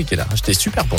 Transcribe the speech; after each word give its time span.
expliqué 0.00 0.16
là. 0.16 0.26
J'étais 0.34 0.54
super 0.54 0.84
bon. 0.84 0.96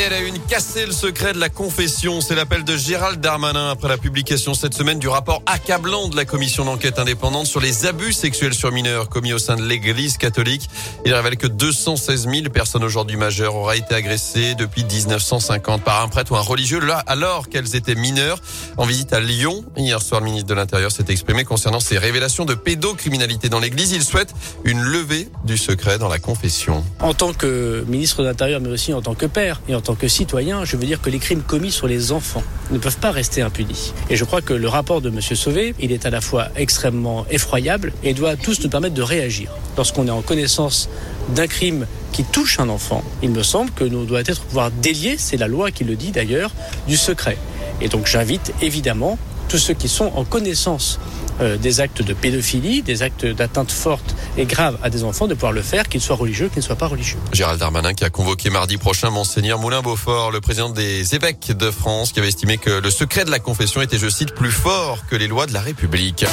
Elle 0.00 0.12
a 0.12 0.20
une 0.20 0.38
cassé 0.38 0.86
le 0.86 0.92
secret 0.92 1.32
de 1.32 1.40
la 1.40 1.48
confession. 1.48 2.20
C'est 2.20 2.36
l'appel 2.36 2.62
de 2.62 2.76
Gérald 2.76 3.20
Darmanin 3.20 3.70
après 3.70 3.88
la 3.88 3.98
publication 3.98 4.54
cette 4.54 4.72
semaine 4.72 5.00
du 5.00 5.08
rapport 5.08 5.42
accablant 5.44 6.08
de 6.08 6.14
la 6.14 6.24
commission 6.24 6.64
d'enquête 6.64 7.00
indépendante 7.00 7.46
sur 7.46 7.58
les 7.58 7.84
abus 7.84 8.12
sexuels 8.12 8.54
sur 8.54 8.70
mineurs 8.70 9.08
commis 9.08 9.32
au 9.32 9.38
sein 9.38 9.56
de 9.56 9.64
l'église 9.64 10.16
catholique. 10.16 10.70
Il 11.04 11.12
révèle 11.12 11.36
que 11.36 11.48
216 11.48 12.28
000 12.30 12.48
personnes 12.50 12.84
aujourd'hui 12.84 13.16
majeures 13.16 13.56
auraient 13.56 13.78
été 13.78 13.92
agressées 13.92 14.54
depuis 14.54 14.84
1950 14.84 15.82
par 15.82 16.00
un 16.00 16.08
prêtre 16.08 16.30
ou 16.30 16.36
un 16.36 16.42
religieux 16.42 16.78
là, 16.78 17.02
alors 17.08 17.48
qu'elles 17.48 17.74
étaient 17.74 17.96
mineures. 17.96 18.40
En 18.76 18.86
visite 18.86 19.12
à 19.12 19.18
Lyon, 19.18 19.64
hier 19.76 20.00
soir, 20.00 20.20
le 20.20 20.26
ministre 20.26 20.48
de 20.48 20.54
l'Intérieur 20.54 20.92
s'est 20.92 21.06
exprimé 21.08 21.42
concernant 21.42 21.80
ces 21.80 21.98
révélations 21.98 22.44
de 22.44 22.54
pédocriminalité 22.54 23.48
dans 23.48 23.60
l'église. 23.60 23.90
Il 23.90 24.04
souhaite 24.04 24.32
une 24.62 24.80
levée 24.80 25.28
du 25.44 25.58
secret 25.58 25.98
dans 25.98 26.08
la 26.08 26.20
confession. 26.20 26.84
En 27.00 27.14
tant 27.14 27.32
que 27.32 27.84
ministre 27.88 28.22
de 28.22 28.28
l'Intérieur, 28.28 28.60
mais 28.60 28.70
aussi 28.70 28.94
en 28.94 29.02
tant 29.02 29.16
que 29.16 29.26
père 29.26 29.60
et 29.68 29.74
en 29.74 29.80
tant 29.80 29.87
que 29.94 30.08
citoyen, 30.08 30.64
je 30.64 30.76
veux 30.76 30.86
dire 30.86 31.00
que 31.00 31.10
les 31.10 31.18
crimes 31.18 31.42
commis 31.42 31.70
sur 31.70 31.86
les 31.86 32.12
enfants 32.12 32.42
ne 32.70 32.78
peuvent 32.78 32.98
pas 32.98 33.10
rester 33.10 33.42
impunis. 33.42 33.92
Et 34.10 34.16
je 34.16 34.24
crois 34.24 34.40
que 34.40 34.52
le 34.52 34.68
rapport 34.68 35.00
de 35.00 35.08
M. 35.08 35.20
Sauvé, 35.20 35.74
il 35.78 35.92
est 35.92 36.06
à 36.06 36.10
la 36.10 36.20
fois 36.20 36.48
extrêmement 36.56 37.26
effroyable 37.30 37.92
et 38.02 38.14
doit 38.14 38.36
tous 38.36 38.62
nous 38.62 38.68
permettre 38.68 38.94
de 38.94 39.02
réagir. 39.02 39.50
Lorsqu'on 39.76 40.06
est 40.06 40.10
en 40.10 40.22
connaissance 40.22 40.88
d'un 41.34 41.46
crime 41.46 41.86
qui 42.12 42.24
touche 42.24 42.58
un 42.60 42.68
enfant, 42.68 43.02
il 43.22 43.30
me 43.30 43.42
semble 43.42 43.70
que 43.70 43.84
nous 43.84 44.04
doit 44.04 44.20
être 44.20 44.42
pouvoir 44.42 44.70
délier, 44.70 45.16
c'est 45.18 45.36
la 45.36 45.48
loi 45.48 45.70
qui 45.70 45.84
le 45.84 45.96
dit 45.96 46.10
d'ailleurs, 46.10 46.52
du 46.86 46.96
secret. 46.96 47.38
Et 47.80 47.88
donc 47.88 48.06
j'invite 48.06 48.52
évidemment 48.60 49.18
tous 49.48 49.58
ceux 49.58 49.74
qui 49.74 49.88
sont 49.88 50.12
en 50.14 50.24
connaissance 50.24 50.98
euh, 51.40 51.56
des 51.56 51.80
actes 51.80 52.02
de 52.02 52.12
pédophilie, 52.14 52.82
des 52.82 53.02
actes 53.02 53.24
d'atteinte 53.24 53.70
forte 53.70 54.14
et 54.36 54.44
grave 54.44 54.78
à 54.82 54.90
des 54.90 55.04
enfants, 55.04 55.26
de 55.26 55.34
pouvoir 55.34 55.52
le 55.52 55.62
faire, 55.62 55.88
qu'ils 55.88 56.00
soient 56.00 56.16
religieux, 56.16 56.48
qu'ils 56.48 56.58
ne 56.58 56.64
soient 56.64 56.76
pas 56.76 56.86
religieux. 56.86 57.18
Gérald 57.32 57.60
Darmanin 57.60 57.94
qui 57.94 58.04
a 58.04 58.10
convoqué 58.10 58.50
mardi 58.50 58.76
prochain 58.76 59.10
Monseigneur 59.10 59.58
Moulin-Beaufort, 59.58 60.30
le 60.30 60.40
président 60.40 60.68
des 60.68 61.14
évêques 61.14 61.52
de 61.56 61.70
France, 61.70 62.12
qui 62.12 62.18
avait 62.18 62.28
estimé 62.28 62.58
que 62.58 62.70
le 62.70 62.90
secret 62.90 63.24
de 63.24 63.30
la 63.30 63.38
confession 63.38 63.80
était, 63.80 63.98
je 63.98 64.08
cite, 64.08 64.34
plus 64.34 64.50
fort 64.50 65.06
que 65.08 65.16
les 65.16 65.28
lois 65.28 65.46
de 65.46 65.52
la 65.52 65.60
République. 65.60 66.24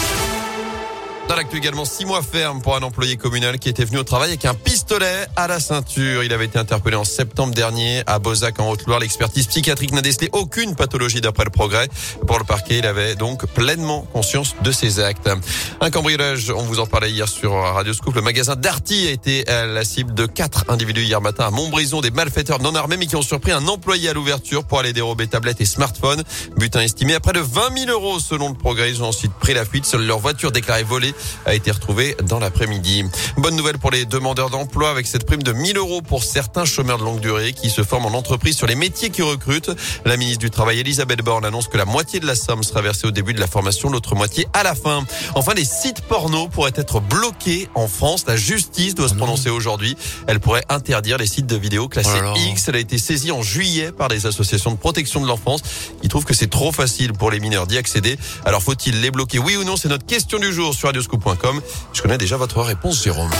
Dans 1.35 1.41
l'actu 1.41 1.57
également, 1.57 1.83
six 1.83 2.05
mois 2.05 2.21
ferme 2.21 2.61
pour 2.61 2.77
un 2.77 2.81
employé 2.81 3.17
communal 3.17 3.59
qui 3.59 3.67
était 3.67 3.83
venu 3.83 3.97
au 3.97 4.05
travail 4.05 4.29
avec 4.29 4.45
un 4.45 4.53
pistolet 4.53 5.27
à 5.35 5.47
la 5.47 5.59
ceinture. 5.59 6.23
Il 6.23 6.31
avait 6.31 6.45
été 6.45 6.57
interpellé 6.57 6.95
en 6.95 7.03
septembre 7.03 7.53
dernier 7.53 8.03
à 8.07 8.19
Bozac 8.19 8.57
en 8.61 8.69
Haute-Loire. 8.69 9.01
L'expertise 9.01 9.45
psychiatrique 9.47 9.91
n'a 9.91 9.99
décelé 9.99 10.29
aucune 10.31 10.75
pathologie 10.75 11.19
d'après 11.19 11.43
le 11.43 11.49
progrès. 11.49 11.89
Pour 12.25 12.39
le 12.39 12.45
parquet, 12.45 12.77
il 12.77 12.85
avait 12.85 13.15
donc 13.15 13.47
pleinement 13.47 14.03
conscience 14.13 14.55
de 14.61 14.71
ses 14.71 15.01
actes. 15.01 15.29
Un 15.81 15.91
cambriolage, 15.91 16.53
on 16.55 16.63
vous 16.63 16.79
en 16.79 16.85
parlait 16.85 17.11
hier 17.11 17.27
sur 17.27 17.51
Radio 17.51 17.91
Scoop. 17.91 18.15
Le 18.15 18.21
magasin 18.21 18.55
Darty 18.55 19.07
a 19.07 19.11
été 19.11 19.43
la 19.43 19.83
cible 19.83 20.13
de 20.13 20.27
quatre 20.27 20.63
individus 20.69 21.03
hier 21.03 21.19
matin 21.19 21.47
à 21.47 21.51
Montbrison, 21.51 21.99
des 21.99 22.11
malfaiteurs 22.11 22.61
non 22.61 22.75
armés 22.75 22.95
mais 22.95 23.07
qui 23.07 23.17
ont 23.17 23.21
surpris 23.21 23.51
un 23.51 23.67
employé 23.67 24.07
à 24.07 24.13
l'ouverture 24.13 24.63
pour 24.63 24.79
aller 24.79 24.93
dérober 24.93 25.27
tablettes 25.27 25.59
et 25.59 25.65
smartphones. 25.65 26.23
Butin 26.55 26.79
estimé 26.79 27.13
à 27.13 27.19
près 27.19 27.33
de 27.33 27.41
20 27.41 27.77
000 27.77 27.91
euros 27.91 28.21
selon 28.21 28.47
le 28.47 28.55
progrès. 28.55 28.89
Ils 28.89 29.03
ont 29.03 29.09
ensuite 29.09 29.33
pris 29.33 29.53
la 29.53 29.65
fuite. 29.65 29.85
Seule 29.85 30.05
leur 30.05 30.19
voiture 30.19 30.53
déclarée 30.53 30.83
volée 30.83 31.13
a 31.45 31.53
été 31.53 31.71
retrouvé 31.71 32.15
dans 32.23 32.39
l'après-midi. 32.39 33.05
Bonne 33.37 33.55
nouvelle 33.55 33.77
pour 33.77 33.91
les 33.91 34.05
demandeurs 34.05 34.49
d'emploi 34.49 34.89
avec 34.89 35.07
cette 35.07 35.25
prime 35.25 35.43
de 35.43 35.53
1000 35.53 35.77
euros 35.77 36.01
pour 36.01 36.23
certains 36.23 36.65
chômeurs 36.65 36.97
de 36.97 37.03
longue 37.03 37.19
durée 37.19 37.53
qui 37.53 37.69
se 37.69 37.83
forment 37.83 38.07
en 38.07 38.17
entreprise 38.17 38.55
sur 38.57 38.67
les 38.67 38.75
métiers 38.75 39.09
qui 39.09 39.21
recrutent. 39.21 39.71
La 40.05 40.17
ministre 40.17 40.39
du 40.39 40.49
Travail, 40.49 40.79
Elisabeth 40.79 41.21
Borne, 41.21 41.45
annonce 41.45 41.67
que 41.67 41.77
la 41.77 41.85
moitié 41.85 42.19
de 42.19 42.27
la 42.27 42.35
somme 42.35 42.63
sera 42.63 42.81
versée 42.81 43.07
au 43.07 43.11
début 43.11 43.33
de 43.33 43.39
la 43.39 43.47
formation, 43.47 43.89
l'autre 43.89 44.15
moitié 44.15 44.47
à 44.53 44.63
la 44.63 44.75
fin. 44.75 45.05
Enfin, 45.35 45.53
les 45.53 45.65
sites 45.65 46.01
porno 46.01 46.47
pourraient 46.47 46.71
être 46.75 46.99
bloqués 46.99 47.69
en 47.75 47.87
France. 47.87 48.25
La 48.27 48.35
justice 48.35 48.95
doit 48.95 49.09
se 49.09 49.15
prononcer 49.15 49.49
aujourd'hui. 49.49 49.97
Elle 50.27 50.39
pourrait 50.39 50.63
interdire 50.69 51.17
les 51.17 51.27
sites 51.27 51.47
de 51.47 51.55
vidéos 51.55 51.87
classés 51.87 52.09
Oh 52.23 52.33
X. 52.35 52.67
Elle 52.67 52.75
a 52.75 52.79
été 52.79 52.97
saisie 52.97 53.31
en 53.31 53.41
juillet 53.41 53.91
par 53.91 54.07
des 54.07 54.25
associations 54.25 54.71
de 54.71 54.77
protection 54.77 55.21
de 55.21 55.27
l'enfance 55.27 55.61
qui 56.01 56.07
trouvent 56.07 56.25
que 56.25 56.33
c'est 56.33 56.49
trop 56.49 56.71
facile 56.71 57.13
pour 57.13 57.31
les 57.31 57.39
mineurs 57.39 57.67
d'y 57.67 57.77
accéder. 57.77 58.17
Alors 58.45 58.61
faut-il 58.61 59.01
les 59.01 59.11
bloquer? 59.11 59.39
Oui 59.39 59.55
ou 59.57 59.63
non? 59.63 59.77
C'est 59.77 59.89
notre 59.89 60.05
question 60.05 60.39
du 60.39 60.53
jour 60.53 60.73
sur 60.73 60.87
Je 61.93 62.01
connais 62.01 62.17
déjà 62.17 62.37
votre 62.37 62.61
réponse, 62.61 63.03
Jérôme. 63.03 63.31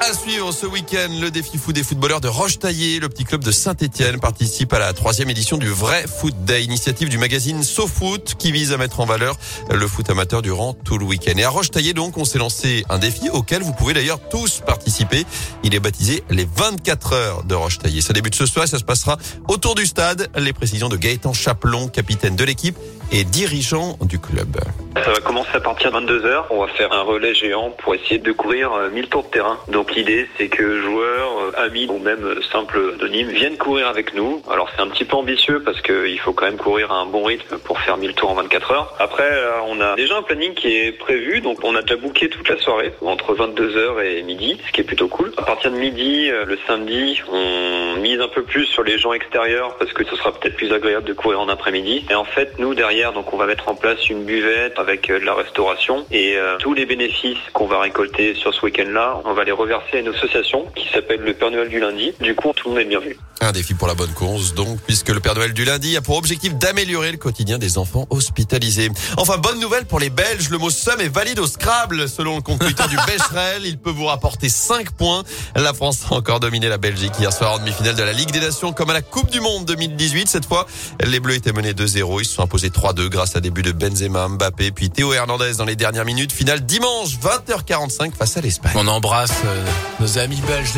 À 0.00 0.14
suivre 0.14 0.50
ce 0.50 0.64
week-end, 0.64 1.10
le 1.20 1.30
défi 1.30 1.58
foot 1.58 1.74
des 1.74 1.82
footballeurs 1.82 2.22
de 2.22 2.26
Roche-Taillé. 2.26 3.00
Le 3.00 3.08
petit 3.10 3.24
club 3.24 3.44
de 3.44 3.52
Saint-Etienne 3.52 4.18
participe 4.18 4.72
à 4.72 4.78
la 4.78 4.94
troisième 4.94 5.28
édition 5.28 5.58
du 5.58 5.68
vrai 5.68 6.06
Foot 6.06 6.34
Day, 6.46 6.64
initiative 6.64 7.10
du 7.10 7.18
magazine 7.18 7.62
SoFoot 7.62 8.34
qui 8.38 8.50
vise 8.50 8.72
à 8.72 8.78
mettre 8.78 9.00
en 9.00 9.04
valeur 9.04 9.36
le 9.70 9.86
foot 9.86 10.08
amateur 10.08 10.40
durant 10.40 10.72
tout 10.72 10.96
le 10.96 11.04
week-end. 11.04 11.34
Et 11.36 11.44
à 11.44 11.50
Roche-Taillé, 11.50 11.92
donc, 11.92 12.16
on 12.16 12.24
s'est 12.24 12.38
lancé 12.38 12.84
un 12.88 12.98
défi 12.98 13.28
auquel 13.28 13.62
vous 13.62 13.74
pouvez 13.74 13.92
d'ailleurs 13.92 14.20
tous 14.30 14.62
participer. 14.66 15.26
Il 15.64 15.74
est 15.74 15.80
baptisé 15.80 16.24
les 16.30 16.48
24 16.56 17.12
heures 17.12 17.44
de 17.44 17.54
Roche-Taillé. 17.54 18.00
Ça 18.00 18.14
débute 18.14 18.34
ce 18.34 18.46
soir 18.46 18.64
et 18.64 18.68
ça 18.68 18.78
se 18.78 18.84
passera 18.84 19.18
autour 19.48 19.74
du 19.74 19.84
stade. 19.84 20.30
Les 20.34 20.54
précisions 20.54 20.88
de 20.88 20.96
Gaëtan 20.96 21.34
Chaplon, 21.34 21.88
capitaine 21.88 22.36
de 22.36 22.44
l'équipe 22.44 22.76
et 23.12 23.24
dirigeant 23.24 23.96
du 24.02 24.18
club. 24.18 24.56
Ça 24.94 25.12
va 25.12 25.20
commencer 25.20 25.50
à 25.54 25.60
partir 25.60 25.92
de 25.92 25.98
22h. 25.98 26.44
On 26.50 26.60
va 26.60 26.68
faire 26.68 26.92
un 26.92 27.02
relais 27.02 27.34
géant 27.34 27.70
pour 27.70 27.94
essayer 27.94 28.18
de 28.18 28.32
courir 28.32 28.72
euh, 28.72 28.90
1000 28.90 29.08
tours 29.08 29.22
de 29.24 29.28
terrain. 29.28 29.58
Donc 29.68 29.94
l'idée 29.94 30.28
c'est 30.36 30.48
que 30.48 30.80
joueurs, 30.80 31.38
euh, 31.38 31.64
amis 31.64 31.86
ou 31.88 31.98
même 31.98 32.24
euh, 32.24 32.42
simples 32.52 32.94
anonymes 32.94 33.28
viennent 33.28 33.56
courir 33.56 33.88
avec 33.88 34.14
nous. 34.14 34.42
Alors 34.50 34.68
c'est 34.74 34.82
un 34.82 34.88
petit 34.88 35.04
peu 35.04 35.16
ambitieux 35.16 35.62
parce 35.62 35.80
qu'il 35.80 36.18
faut 36.20 36.32
quand 36.32 36.46
même 36.46 36.56
courir 36.56 36.92
à 36.92 36.96
un 36.96 37.06
bon 37.06 37.24
rythme 37.24 37.58
pour 37.58 37.80
faire 37.80 37.96
1000 37.96 38.14
tours 38.14 38.30
en 38.30 38.34
24 38.34 38.72
heures. 38.72 38.94
Après 38.98 39.30
euh, 39.30 39.60
on 39.66 39.80
a 39.80 39.94
déjà 39.96 40.16
un 40.18 40.22
planning 40.22 40.54
qui 40.54 40.76
est 40.76 40.92
prévu. 40.92 41.40
Donc 41.40 41.58
on 41.62 41.74
a 41.74 41.82
déjà 41.82 41.96
booké 41.96 42.28
toute 42.28 42.48
la 42.48 42.58
soirée 42.58 42.92
entre 43.00 43.34
22h 43.34 44.04
et 44.04 44.22
midi, 44.22 44.58
ce 44.66 44.72
qui 44.72 44.80
est 44.80 44.84
plutôt 44.84 45.08
cool. 45.08 45.32
À 45.36 45.42
partir 45.42 45.70
de 45.70 45.76
midi, 45.76 46.30
euh, 46.30 46.44
le 46.44 46.58
samedi, 46.66 47.22
on 47.30 47.96
mise 48.00 48.20
un 48.20 48.28
peu 48.28 48.42
plus 48.42 48.66
sur 48.66 48.82
les 48.82 48.98
gens 48.98 49.12
extérieurs 49.12 49.76
parce 49.76 49.92
que 49.92 50.04
ce 50.04 50.16
sera 50.16 50.32
peut-être 50.32 50.56
plus 50.56 50.72
agréable 50.72 51.06
de 51.06 51.12
courir 51.12 51.40
en 51.40 51.48
après-midi. 51.48 52.04
Et 52.10 52.14
en 52.14 52.24
fait 52.24 52.58
nous 52.58 52.74
derrière 52.74 52.99
donc 53.08 53.32
on 53.32 53.36
va 53.38 53.46
mettre 53.46 53.68
en 53.68 53.74
place 53.74 54.10
une 54.10 54.24
buvette 54.24 54.78
avec 54.78 55.08
euh, 55.10 55.18
de 55.18 55.24
la 55.24 55.34
restauration 55.34 56.04
et 56.10 56.36
euh, 56.36 56.58
tous 56.58 56.74
les 56.74 56.84
bénéfices 56.84 57.38
qu'on 57.54 57.66
va 57.66 57.80
récolter 57.80 58.34
sur 58.34 58.52
ce 58.52 58.62
week-end-là, 58.66 59.22
on 59.24 59.32
va 59.32 59.44
les 59.44 59.52
reverser 59.52 59.96
à 59.96 60.00
une 60.00 60.08
association 60.08 60.66
qui 60.76 60.86
s'appelle 60.92 61.20
le 61.20 61.32
Père 61.32 61.50
Noël 61.50 61.68
du 61.68 61.80
lundi. 61.80 62.12
Du 62.20 62.34
coup, 62.34 62.52
tout 62.54 62.68
le 62.68 62.74
monde 62.74 62.82
est 62.82 62.88
bienvenu. 62.88 63.16
Un 63.40 63.52
défi 63.52 63.72
pour 63.72 63.88
la 63.88 63.94
bonne 63.94 64.12
cause, 64.12 64.52
donc, 64.52 64.80
puisque 64.86 65.08
le 65.08 65.20
Père 65.20 65.34
Noël 65.34 65.54
du 65.54 65.64
lundi 65.64 65.96
a 65.96 66.02
pour 66.02 66.18
objectif 66.18 66.54
d'améliorer 66.56 67.10
le 67.10 67.16
quotidien 67.16 67.56
des 67.56 67.78
enfants 67.78 68.06
hospitalisés. 68.10 68.90
Enfin, 69.16 69.38
bonne 69.38 69.58
nouvelle 69.60 69.86
pour 69.86 69.98
les 69.98 70.10
Belges, 70.10 70.50
le 70.50 70.58
mot 70.58 70.68
somme 70.68 71.00
est 71.00 71.08
valide 71.08 71.38
au 71.38 71.46
Scrabble. 71.46 72.06
Selon 72.06 72.36
le 72.36 72.42
compte 72.42 72.62
du 72.62 72.74
Becherel, 72.74 73.64
il 73.64 73.78
peut 73.78 73.90
vous 73.90 74.04
rapporter 74.04 74.50
5 74.50 74.90
points. 74.90 75.22
La 75.56 75.72
France 75.72 76.04
a 76.10 76.14
encore 76.14 76.40
dominé 76.40 76.68
la 76.68 76.76
Belgique 76.76 77.12
hier 77.18 77.32
soir 77.32 77.54
en 77.54 77.58
demi-finale 77.60 77.94
de 77.94 78.02
la 78.02 78.12
Ligue 78.12 78.30
des 78.30 78.40
Nations, 78.40 78.74
comme 78.74 78.90
à 78.90 78.94
la 78.94 79.02
Coupe 79.02 79.30
du 79.30 79.40
Monde 79.40 79.64
2018. 79.64 80.28
Cette 80.28 80.44
fois, 80.44 80.66
les 81.02 81.18
Bleus 81.18 81.36
étaient 81.36 81.52
menés 81.52 81.72
2-0. 81.72 82.20
Ils 82.20 82.26
se 82.26 82.34
sont 82.34 82.42
imposés 82.42 82.68
3-2 82.92 83.08
grâce 83.08 83.36
à 83.36 83.40
des 83.40 83.50
buts 83.50 83.62
de 83.62 83.72
Benzema, 83.72 84.28
Mbappé, 84.28 84.70
puis 84.72 84.90
Théo 84.90 85.12
Hernandez 85.12 85.54
dans 85.58 85.64
les 85.64 85.76
dernières 85.76 86.04
minutes. 86.04 86.32
Finale 86.32 86.60
dimanche, 86.60 87.18
20h45 87.22 88.12
face 88.12 88.36
à 88.36 88.40
l'Espagne. 88.40 88.72
On 88.74 88.86
embrasse 88.86 89.32
euh, 89.44 89.64
nos 90.00 90.18
amis 90.18 90.40
belges 90.46 90.72